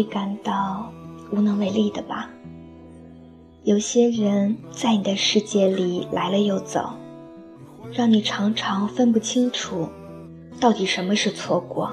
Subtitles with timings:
[0.00, 0.90] 会感到
[1.30, 2.30] 无能为力的吧？
[3.64, 6.88] 有些人在你的世界里来了又走，
[7.92, 9.90] 让你常常分不清楚，
[10.58, 11.92] 到底什么是错过，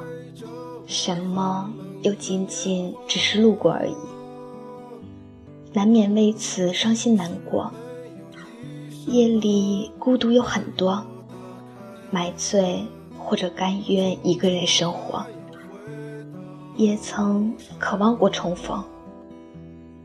[0.86, 1.70] 什么
[2.02, 3.96] 又仅仅只是路过而已，
[5.74, 7.70] 难免为此伤心难过。
[9.06, 11.06] 夜里孤独有很多，
[12.10, 12.86] 买醉
[13.20, 15.26] 或者甘愿一个人生活，
[16.78, 18.82] 也曾渴望过重逢。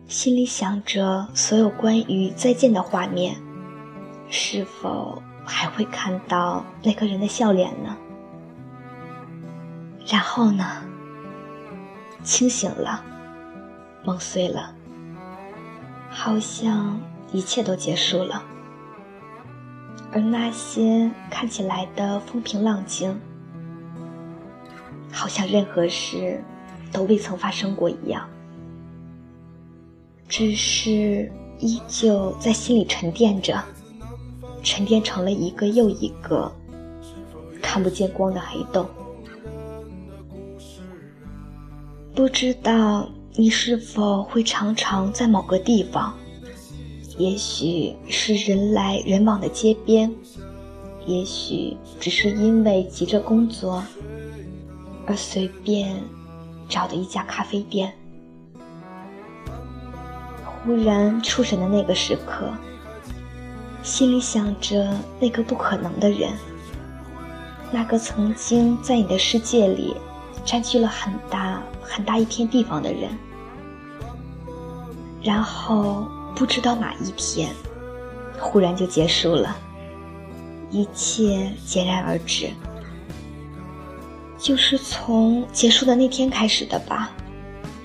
[0.09, 3.37] 心里想着所有关于再见的画面，
[4.29, 7.97] 是否还会看到那个人的笑脸呢？
[10.07, 10.65] 然后呢？
[12.23, 13.03] 清醒了，
[14.05, 14.73] 梦碎了，
[16.09, 17.01] 好像
[17.33, 18.43] 一切都结束了，
[20.13, 23.19] 而那些看起来的风平浪静，
[25.11, 26.45] 好像任何事
[26.93, 28.29] 都未曾发生过一样。
[30.29, 33.63] 只是依旧在心里沉淀着，
[34.63, 36.51] 沉淀成了一个又一个
[37.61, 38.87] 看不见光的黑洞。
[42.15, 46.15] 不知道你是否会常常在某个地方，
[47.19, 50.11] 也许是人来人往的街边，
[51.07, 53.83] 也许只是因为急着工作
[55.07, 55.97] 而随便
[56.69, 57.93] 找的一家咖啡店。
[60.45, 62.49] 忽然出神的那个时刻，
[63.83, 66.31] 心里想着那个不可能的人，
[67.73, 69.97] 那个曾经在你的世界里
[70.45, 73.11] 占据了很大很大一片地方的人，
[75.21, 76.07] 然后
[76.37, 77.51] 不知道哪一天，
[78.39, 79.57] 忽然就结束了，
[80.71, 82.51] 一切戛然而止，
[84.43, 87.13] 就是从结束的那天开始的吧，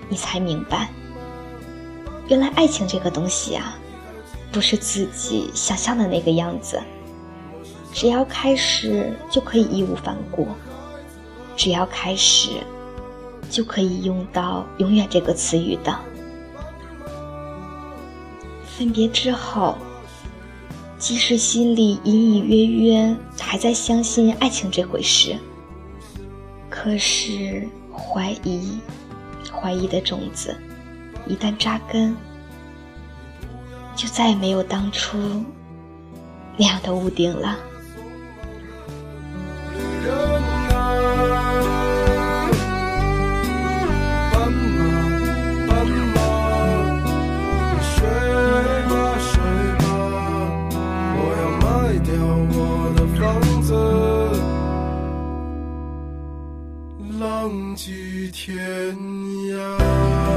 [0.09, 0.89] 你才明白。
[2.27, 3.77] 原来爱情这个东西啊，
[4.51, 6.81] 不是自己想象的那个样子。
[7.93, 10.47] 只要开始，就可以义无反顾；
[11.55, 12.49] 只要开始，
[13.51, 15.95] 就可以用到“永远”这个词语的。
[18.65, 19.77] 分别之后，
[20.97, 25.37] 即使心里隐隐约约还在相信爱情这回事，
[26.87, 28.79] 可是怀疑，
[29.51, 30.55] 怀疑的种子。
[31.25, 32.15] 一旦扎根，
[33.93, 35.17] 就再也没有当初
[36.55, 37.57] 那样的屋顶了。
[51.19, 52.13] 我要卖掉
[52.53, 53.56] 我的房
[57.77, 58.57] 浪迹天
[59.51, 60.36] 涯。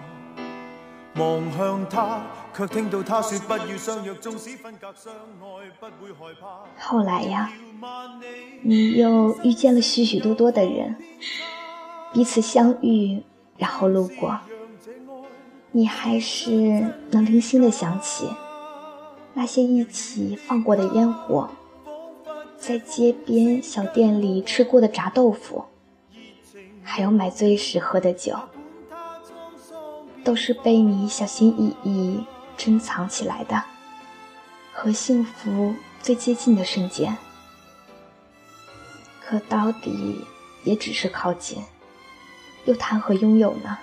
[1.15, 2.21] 望向他，
[6.79, 7.51] 后来呀，
[8.61, 10.95] 你又遇见了许许多多的人，
[12.13, 13.23] 彼此相遇，
[13.57, 14.39] 然后路过，
[15.71, 16.49] 你还是
[17.11, 18.29] 能零星的想起
[19.33, 21.49] 那些一起放过的烟火，
[22.57, 25.65] 在街边小店里吃过的炸豆腐，
[26.83, 28.35] 还有买醉时喝的酒，
[30.23, 32.23] 都是被你小心翼翼。
[32.57, 33.63] 珍藏起来的，
[34.71, 37.17] 和幸福最接近的瞬间，
[39.19, 40.23] 可到底
[40.63, 41.63] 也只是靠近，
[42.65, 43.79] 又谈何拥有呢？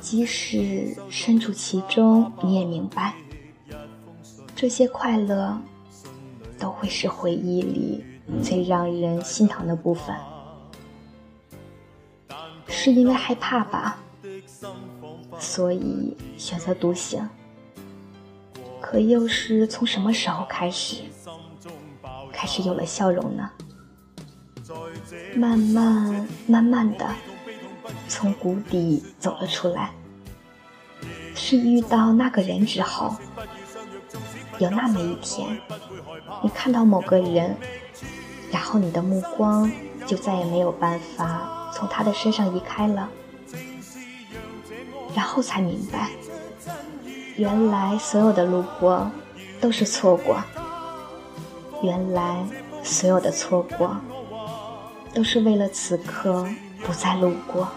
[0.00, 3.16] 即使身处其中，你也明白，
[4.54, 5.60] 这些快乐
[6.56, 8.04] 都会是回忆里
[8.44, 10.14] 最让人心疼的部分。
[12.68, 13.98] 是因为害怕吧，
[15.40, 17.28] 所以选择独行。
[18.80, 20.96] 可又是从什么时候开始，
[22.32, 23.50] 开始有了笑容呢？
[25.34, 27.08] 慢慢慢慢的，
[28.08, 29.90] 从谷底走了出来。
[31.34, 33.16] 是遇到那个人之后，
[34.58, 35.58] 有那么一天，
[36.42, 37.56] 你看到某个人，
[38.50, 39.70] 然后你的目光
[40.06, 43.08] 就再也没有办法从他的身上移开了，
[45.14, 46.10] 然后才明白。
[47.36, 49.10] 原来所有的路过
[49.60, 50.42] 都是错过，
[51.82, 52.44] 原来
[52.82, 53.96] 所有的错过
[55.14, 56.46] 都是为了此刻
[56.82, 57.68] 不再路过。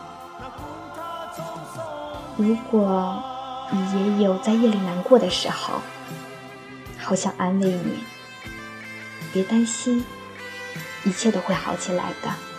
[2.36, 3.24] 如果
[3.72, 5.76] 你也有在夜里难过的时候，
[6.98, 8.00] 好想安慰你，
[9.32, 10.04] 别担心，
[11.06, 12.53] 一切都会好起来的。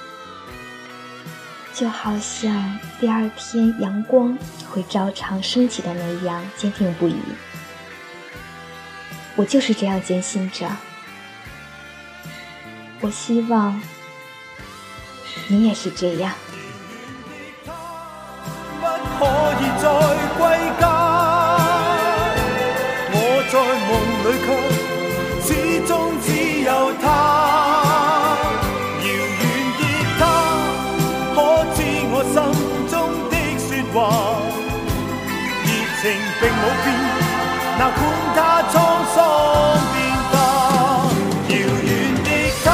[1.74, 4.38] 就好像第二天阳光
[4.70, 7.16] 会照常升起的那样坚定不移，
[9.34, 10.70] 我就是这样坚信着。
[13.00, 13.82] 我希望
[15.48, 16.32] 你也是这样。
[19.58, 20.13] 并
[38.34, 38.38] 他
[38.72, 38.74] 沧
[39.14, 39.16] 桑
[39.92, 39.96] 变
[40.30, 40.32] 化。
[41.48, 41.52] 遥
[41.84, 41.88] 远
[42.24, 42.28] 的
[42.64, 42.66] 他，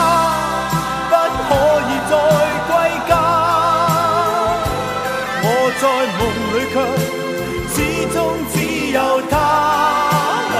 [1.10, 1.12] 不
[1.48, 1.50] 可
[1.88, 2.12] 以再
[2.68, 2.70] 归
[3.08, 3.10] 家。
[5.42, 5.46] 我
[5.80, 5.82] 在
[6.18, 6.20] 梦
[6.52, 6.74] 里却
[7.72, 7.76] 始
[8.14, 8.16] 终
[8.52, 8.54] 只
[8.92, 8.96] 有
[9.30, 9.32] 他。
[10.54, 10.58] 遥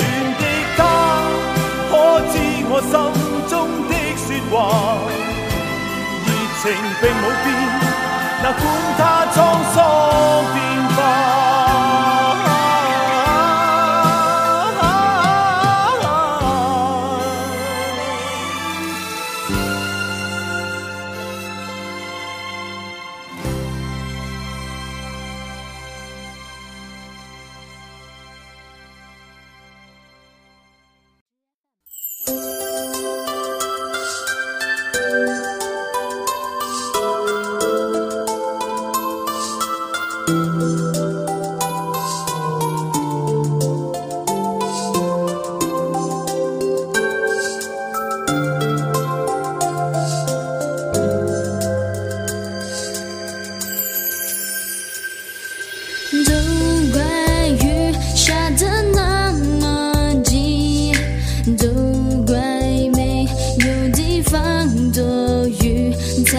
[0.00, 0.02] 远
[0.40, 0.42] 的
[0.76, 0.80] 他，
[1.90, 1.92] 可
[2.32, 2.34] 知
[2.70, 2.92] 我心
[3.48, 3.52] 中
[3.88, 4.54] 的说话？
[6.26, 6.28] 热
[6.62, 6.64] 情
[7.00, 7.46] 并冇变，
[8.42, 8.62] 哪管
[8.98, 9.00] 他
[9.34, 9.36] 沧
[9.74, 9.76] 桑
[10.54, 10.56] 变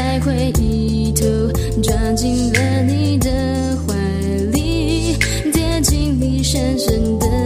[0.05, 1.25] 在回忆头，
[1.81, 3.27] 抓紧了你的
[3.87, 3.95] 怀
[4.53, 5.17] 里，
[5.51, 7.44] 贴近你深深的。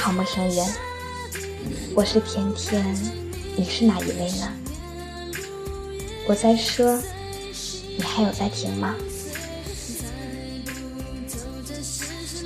[0.00, 0.66] 好，陌生人，
[1.94, 2.96] 我是甜甜，
[3.54, 4.50] 你是哪一位呢？
[6.26, 6.98] 我在说，
[7.98, 8.94] 你还有在听吗？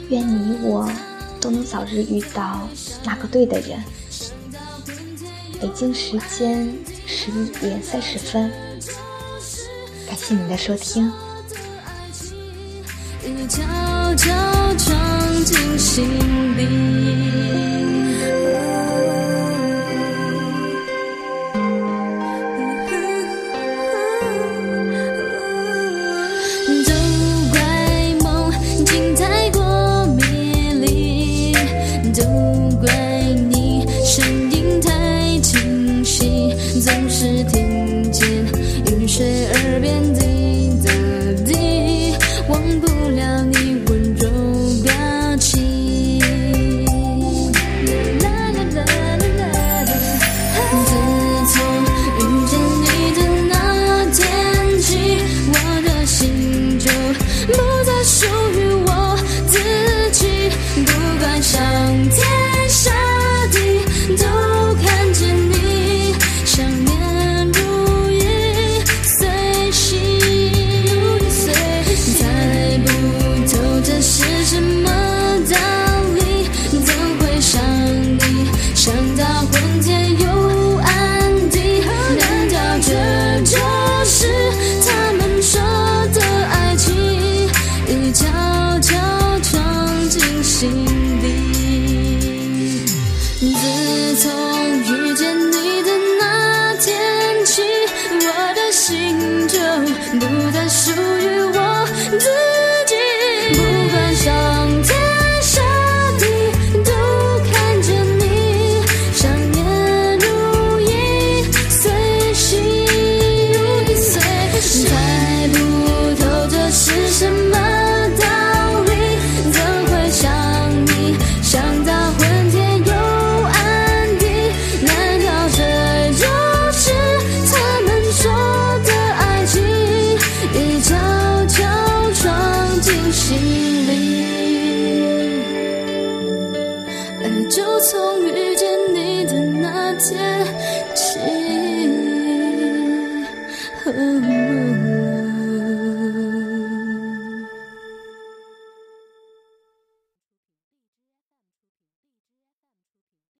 [0.08, 0.90] 愿你我
[1.40, 2.68] 都能早日遇到
[3.04, 3.80] 那个对的人。
[5.61, 6.75] 北京时间
[7.06, 7.30] 十。
[7.30, 8.50] 一点三十分。
[10.06, 11.11] 感谢您的收听。
[13.49, 14.26] 悄悄
[14.76, 16.04] 闯进心
[16.58, 17.24] 里。